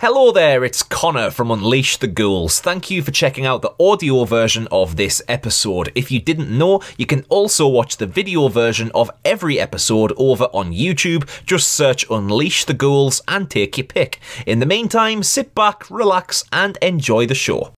[0.00, 2.58] Hello there, it's Connor from Unleash the Ghouls.
[2.58, 5.92] Thank you for checking out the audio version of this episode.
[5.94, 10.44] If you didn't know, you can also watch the video version of every episode over
[10.54, 11.28] on YouTube.
[11.44, 14.20] Just search Unleash the Ghouls and take your pick.
[14.46, 17.74] In the meantime, sit back, relax, and enjoy the show.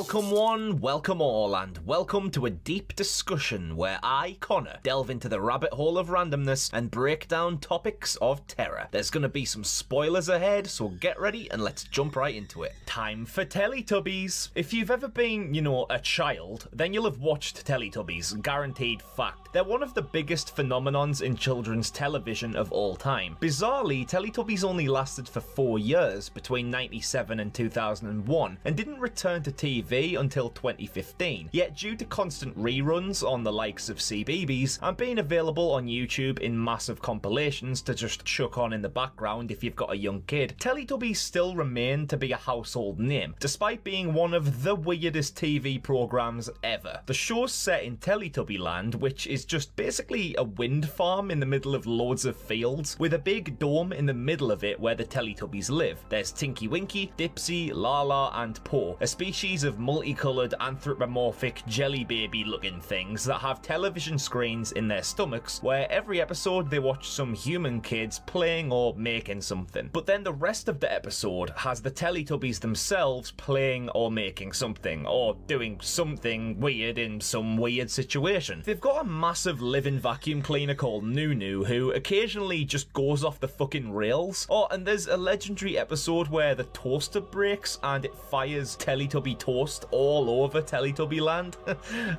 [0.00, 5.28] Welcome one, welcome all, and welcome to a deep discussion where I, Connor, delve into
[5.28, 8.88] the rabbit hole of randomness and break down topics of terror.
[8.92, 12.72] There's gonna be some spoilers ahead, so get ready and let's jump right into it.
[12.86, 14.48] Time for Teletubbies.
[14.54, 19.52] If you've ever been, you know, a child, then you'll have watched Teletubbies, guaranteed fact.
[19.52, 23.36] They're one of the biggest phenomenons in children's television of all time.
[23.38, 29.52] Bizarrely, Teletubbies only lasted for four years, between 97 and 2001, and didn't return to
[29.52, 31.50] TV TV until 2015.
[31.52, 36.38] Yet due to constant reruns on the likes of CBeebies and being available on YouTube
[36.38, 40.22] in massive compilations to just chuck on in the background if you've got a young
[40.22, 45.36] kid, Teletubbies still remain to be a household name, despite being one of the weirdest
[45.36, 47.00] TV programs ever.
[47.06, 51.46] The show's set in Teletubby Land, which is just basically a wind farm in the
[51.46, 54.94] middle of loads of fields, with a big dome in the middle of it where
[54.94, 55.98] the Teletubbies live.
[56.08, 62.80] There's Tinky Winky, Dipsy, Laa-Laa, and Po, a species of multicolored anthropomorphic jelly baby looking
[62.80, 67.80] things that have television screens in their stomachs where every episode they watch some human
[67.80, 69.88] kids playing or making something.
[69.92, 75.06] But then the rest of the episode has the Teletubbies themselves playing or making something
[75.06, 78.62] or doing something weird in some weird situation.
[78.64, 83.48] They've got a massive living vacuum cleaner called Noo-Noo who occasionally just goes off the
[83.48, 84.46] fucking rails.
[84.50, 89.59] Oh, and there's a legendary episode where the toaster breaks and it fires Teletubby toast
[89.90, 91.56] all over Teletubby Land.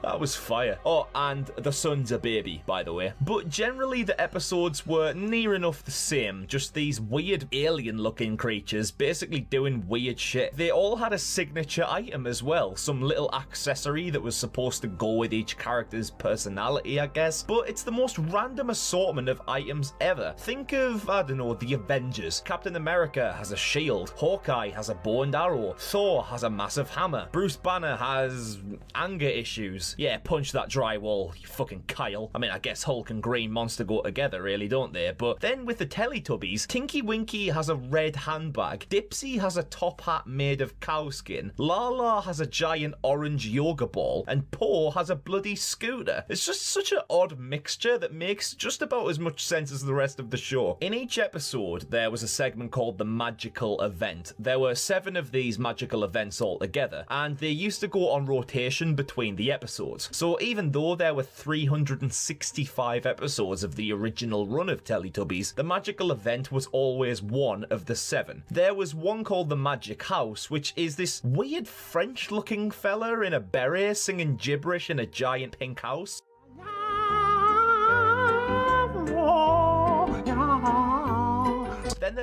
[0.04, 0.78] that was fire.
[0.86, 3.14] Oh, and the sun's a baby, by the way.
[3.22, 6.46] But generally, the episodes were near enough the same.
[6.48, 10.56] Just these weird alien-looking creatures basically doing weird shit.
[10.56, 12.76] They all had a signature item as well.
[12.76, 17.44] Some little accessory that was supposed to go with each character's personality, I guess.
[17.44, 20.36] But it's the most random assortment of items ever.
[20.38, 22.42] Think of, I don't know, the Avengers.
[22.46, 24.12] Captain America has a shield.
[24.12, 25.74] Hawkeye has a bow and arrow.
[25.78, 27.28] Thor has a massive hammer.
[27.32, 28.60] Bruce Banner has
[28.94, 29.96] anger issues.
[29.98, 32.30] Yeah, punch that drywall, you fucking Kyle.
[32.36, 35.14] I mean, I guess Hulk and Green Monster go together, really, don't they?
[35.18, 40.02] But then with the Teletubbies, Tinky Winky has a red handbag, Dipsy has a top
[40.02, 45.10] hat made of cow skin, Laa-Laa has a giant orange yoga ball, and Po has
[45.10, 46.26] a bloody scooter.
[46.28, 49.94] It's just such an odd mixture that makes just about as much sense as the
[49.94, 50.78] rest of the show.
[50.82, 54.34] In each episode, there was a segment called the Magical Event.
[54.38, 58.96] There were seven of these magical events altogether, and they used to go on rotation
[58.96, 60.10] between the episodes.
[60.12, 66.12] So even though there were 365 episodes of the original run of Teletubbies, the magical
[66.12, 68.44] event was always one of the seven.
[68.50, 73.34] There was one called the Magic House, which is this weird French looking fella in
[73.34, 76.22] a beret singing gibberish in a giant pink house.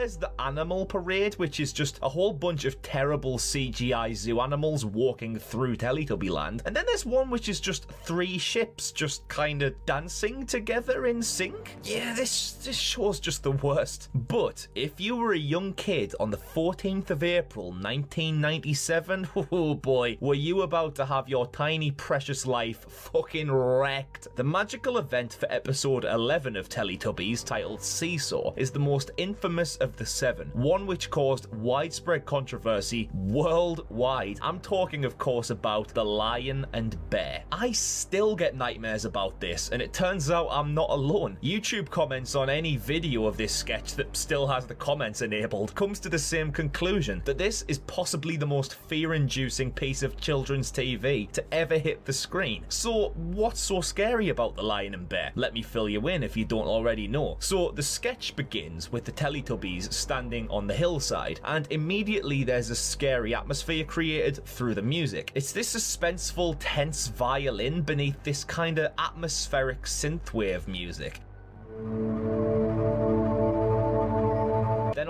[0.08, 4.86] There's the Animal Parade, which is just a whole bunch of terrible CGI zoo animals
[4.86, 6.62] walking through Teletubby Land.
[6.64, 11.22] And then there's one which is just three ships just kind of dancing together in
[11.22, 11.76] sync.
[11.84, 14.08] Yeah, this, this show's just the worst.
[14.14, 20.16] But if you were a young kid on the 14th of April 1997, oh boy,
[20.20, 24.28] were you about to have your tiny precious life fucking wrecked.
[24.36, 29.97] The magical event for episode 11 of Teletubbies, titled Seesaw, is the most infamous of
[29.98, 34.38] the seven, one which caused widespread controversy worldwide.
[34.40, 37.42] I'm talking, of course, about The Lion and Bear.
[37.52, 41.36] I still get nightmares about this, and it turns out I'm not alone.
[41.42, 45.98] YouTube comments on any video of this sketch that still has the comments enabled comes
[46.00, 51.30] to the same conclusion, that this is possibly the most fear-inducing piece of children's TV
[51.32, 52.64] to ever hit the screen.
[52.68, 55.32] So what's so scary about The Lion and Bear?
[55.34, 57.36] Let me fill you in if you don't already know.
[57.40, 62.76] So the sketch begins with the Teletubbies standing on the hillside, and immediately there's a
[62.76, 65.32] scary atmosphere created through the music.
[65.34, 71.20] It's this suspenseful, tense violin beneath this kind of atmospheric synthwave music.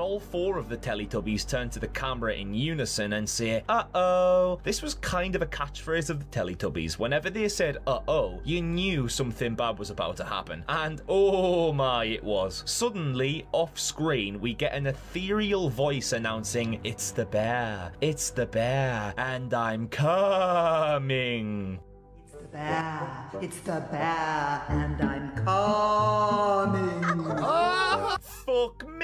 [0.08, 4.58] All four of the Teletubbies turn to the camera in unison and say, uh-oh.
[4.64, 6.98] This was kind of a catchphrase of the Teletubbies.
[6.98, 10.64] Whenever they said, uh-oh, you knew something bad was about to happen.
[10.66, 12.62] And oh my, it was.
[12.64, 19.12] Suddenly, off screen, we get an ethereal voice announcing, it's the bear, it's the bear,
[19.18, 21.80] and I'm coming
[22.24, 23.30] It's the bear.
[23.42, 26.98] It's the bear, and I'm coming.
[28.22, 28.97] Fuck me!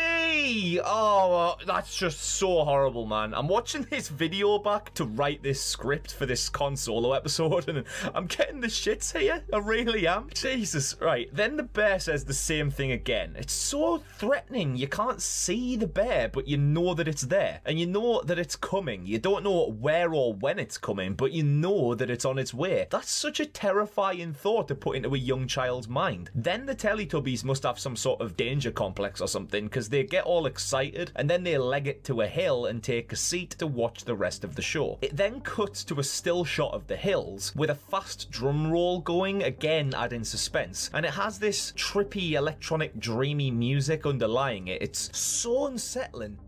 [0.46, 3.32] Oh, that's just so horrible, man.
[3.32, 7.84] I'm watching this video back to write this script for this con solo episode, and
[8.14, 9.42] I'm getting the shits here.
[9.52, 10.28] I really am.
[10.34, 10.96] Jesus.
[11.00, 11.30] Right.
[11.32, 13.36] Then the bear says the same thing again.
[13.38, 14.76] It's so threatening.
[14.76, 17.60] You can't see the bear, but you know that it's there.
[17.64, 19.06] And you know that it's coming.
[19.06, 22.52] You don't know where or when it's coming, but you know that it's on its
[22.52, 22.86] way.
[22.90, 26.30] That's such a terrifying thought to put into a young child's mind.
[26.34, 30.24] Then the Teletubbies must have some sort of danger complex or something because they get
[30.24, 33.66] all excited and then they leg it to a hill and take a seat to
[33.66, 34.98] watch the rest of the show.
[35.00, 39.00] It then cuts to a still shot of the hills with a fast drum roll
[39.00, 40.90] going, again adding suspense.
[40.92, 44.82] And it has this trippy electronic dreamy music underlying it.
[44.82, 46.38] It's so unsettling.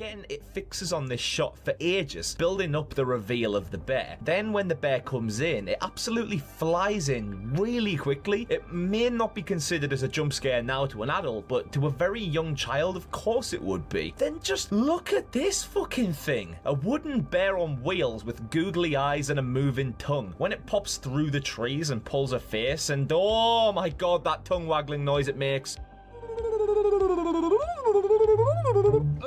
[0.00, 4.16] Again, it fixes on this shot for ages, building up the reveal of the bear.
[4.22, 8.46] Then when the bear comes in, it absolutely flies in really quickly.
[8.48, 11.86] It may not be considered as a jump scare now to an adult, but to
[11.86, 14.14] a very young child, of course it would be.
[14.16, 16.56] Then just look at this fucking thing.
[16.64, 20.32] A wooden bear on wheels with googly eyes and a moving tongue.
[20.38, 24.46] When it pops through the trees and pulls a face, and oh my god, that
[24.46, 25.76] tongue waggling noise it makes.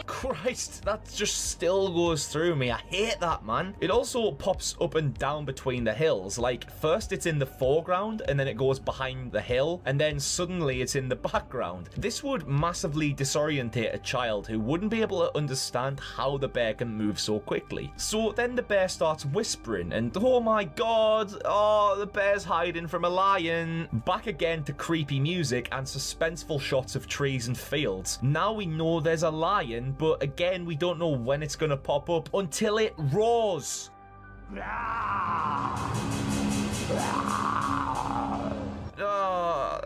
[0.05, 2.71] Christ, that just still goes through me.
[2.71, 3.75] I hate that, man.
[3.81, 6.37] It also pops up and down between the hills.
[6.37, 10.19] Like, first it's in the foreground, and then it goes behind the hill, and then
[10.19, 11.89] suddenly it's in the background.
[11.97, 16.73] This would massively disorientate a child who wouldn't be able to understand how the bear
[16.73, 17.91] can move so quickly.
[17.97, 23.05] So then the bear starts whispering, and oh my god, oh, the bear's hiding from
[23.05, 23.89] a lion.
[24.05, 28.19] Back again to creepy music and suspenseful shots of trees and fields.
[28.21, 31.77] Now we know there's a lion, but again, we don't know when it's going to
[31.77, 33.89] pop up until it roars.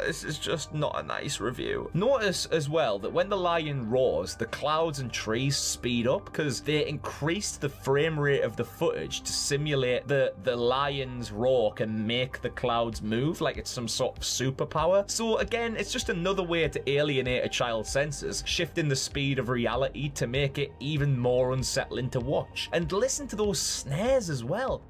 [0.06, 1.89] This is just not a nice review.
[1.94, 6.62] Notice as well that when the lion roars, the clouds and trees speed up because
[6.62, 12.06] they increased the frame rate of the footage to simulate that the lion's roar can
[12.06, 15.10] make the clouds move like it's some sort of superpower.
[15.10, 19.50] So again, it's just another way to alienate a child's senses, shifting the speed of
[19.50, 22.69] reality to make it even more unsettling to watch.
[22.74, 24.81] And listen to those snares as well.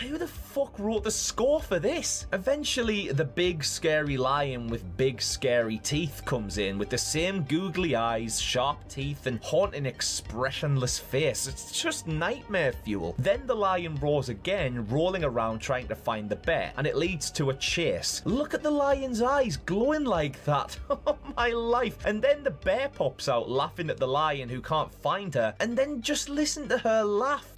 [0.00, 2.28] Who the fuck wrote the score for this?
[2.32, 7.96] Eventually, the big scary lion with big scary teeth comes in with the same googly
[7.96, 11.48] eyes, sharp teeth, and haunting expressionless face.
[11.48, 13.16] It's just nightmare fuel.
[13.18, 17.28] Then the lion roars again, rolling around trying to find the bear, and it leads
[17.32, 18.22] to a chase.
[18.24, 20.78] Look at the lion's eyes glowing like that.
[21.08, 22.04] Oh my life.
[22.04, 25.76] And then the bear pops out laughing at the lion who can't find her, and
[25.76, 27.52] then just listen to her laugh.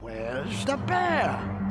[0.00, 1.63] Where's the bear?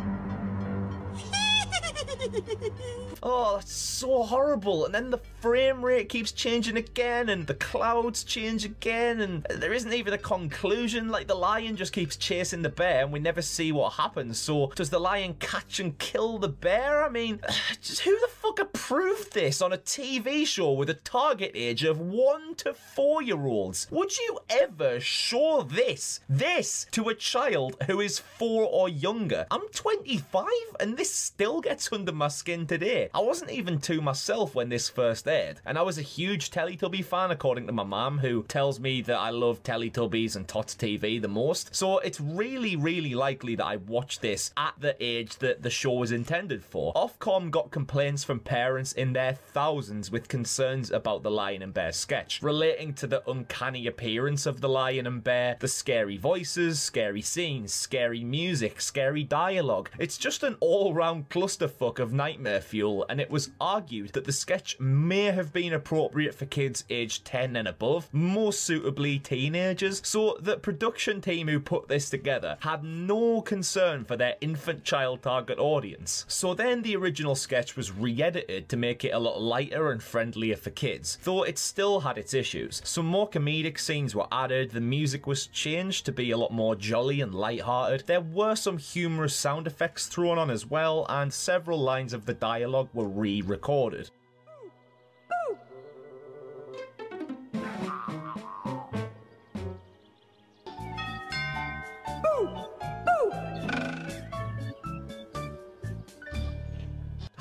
[3.23, 4.85] oh, that's so horrible.
[4.85, 9.73] And then the frame rate keeps changing again, and the clouds change again, and there
[9.73, 11.09] isn't even a conclusion.
[11.09, 14.39] Like the lion just keeps chasing the bear, and we never see what happens.
[14.39, 17.03] So, does the lion catch and kill the bear?
[17.03, 17.41] I mean,
[17.81, 21.99] just who the fuck approved this on a TV show with a target age of
[21.99, 23.87] one to four year olds?
[23.91, 29.45] Would you ever show this, this to a child who is four or younger?
[29.51, 30.45] I'm 25,
[30.79, 33.09] and this still gets under my skin today.
[33.13, 35.27] I wasn't even two myself when this first
[35.65, 39.17] and I was a huge Teletubby fan according to my mum, who tells me that
[39.17, 41.75] I love Teletubbies and Tots TV the most.
[41.75, 45.93] So it's really, really likely that I watched this at the age that the show
[45.93, 46.93] was intended for.
[46.93, 51.91] Ofcom got complaints from parents in their thousands with concerns about the Lion and Bear
[51.91, 57.21] sketch, relating to the uncanny appearance of the Lion and Bear, the scary voices, scary
[57.21, 59.89] scenes, scary music, scary dialogue.
[59.97, 64.79] It's just an all-round clusterfuck of nightmare fuel, and it was argued that the sketch
[64.79, 70.57] may have been appropriate for kids aged 10 and above, more suitably teenagers, so the
[70.57, 76.25] production team who put this together had no concern for their infant child target audience.
[76.27, 80.55] So then the original sketch was re-edited to make it a lot lighter and friendlier
[80.55, 82.81] for kids, though it still had its issues.
[82.83, 86.75] Some more comedic scenes were added, the music was changed to be a lot more
[86.75, 91.79] jolly and light-hearted, there were some humorous sound effects thrown on as well, and several
[91.79, 94.09] lines of the dialogue were re-recorded.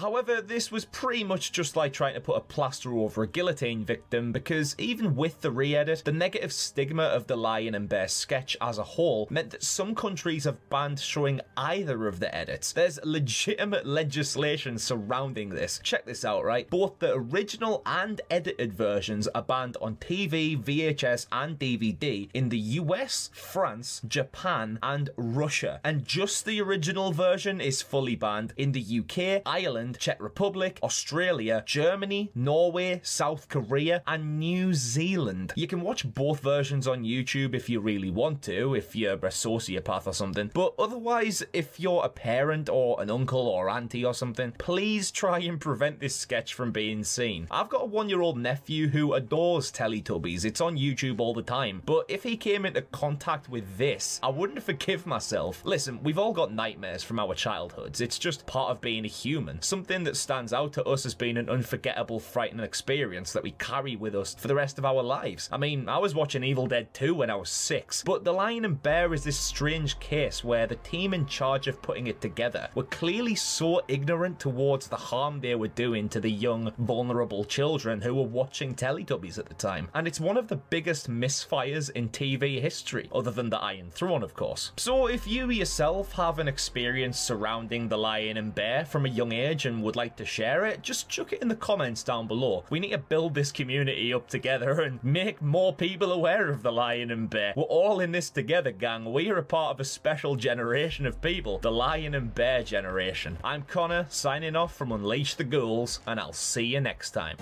[0.02, 3.85] However, this was pretty much just like trying to put a plaster over a guillotine
[3.85, 8.09] victim because even with the re edit, the negative stigma of the Lion and Bear
[8.09, 12.73] sketch as a whole meant that some countries have banned showing either of the edits.
[12.73, 15.78] There's legitimate legislation surrounding this.
[15.85, 16.68] Check this out, right?
[16.68, 22.59] Both the original and edited versions are banned on TV, VHS, and DVD in the
[22.59, 25.80] US, France, Japan, and Russia.
[25.85, 31.62] And just the original version is fully banned in the UK, Ireland, Czech Republic, Australia,
[31.66, 35.52] Germany, Norway, South Korea, and New Zealand.
[35.56, 39.18] You can watch both versions on YouTube if you really want to, if you're a
[39.18, 40.50] sociopath or something.
[40.52, 45.38] But otherwise, if you're a parent or an uncle or auntie or something, please try
[45.40, 47.46] and prevent this sketch from being seen.
[47.50, 50.44] I've got a one year old nephew who adores Teletubbies.
[50.44, 51.82] It's on YouTube all the time.
[51.84, 55.62] But if he came into contact with this, I wouldn't forgive myself.
[55.64, 58.00] Listen, we've all got nightmares from our childhoods.
[58.00, 59.61] It's just part of being a human.
[59.83, 63.97] Something that stands out to us as being an unforgettable, frightening experience that we carry
[63.97, 65.49] with us for the rest of our lives.
[65.51, 68.65] I mean, I was watching Evil Dead 2 when I was six, but The Lion
[68.65, 72.69] and Bear is this strange case where the team in charge of putting it together
[72.77, 78.01] were clearly so ignorant towards the harm they were doing to the young, vulnerable children
[78.01, 79.89] who were watching Teletubbies at the time.
[79.95, 84.23] And it's one of the biggest misfires in TV history, other than the Iron Throne,
[84.23, 84.71] of course.
[84.77, 89.33] So if you yourself have an experience surrounding the Lion and Bear from a young
[89.33, 92.64] age and would like to share it, just chuck it in the comments down below.
[92.71, 96.73] We need to build this community up together and make more people aware of the
[96.73, 97.55] Lion and Bear.
[97.57, 99.12] We're all in this together, gang.
[99.12, 103.38] We are a part of a special generation of people, the Lion and Bear generation.
[103.43, 107.37] I'm Connor, signing off from Unleash the Ghouls, and I'll see you next time.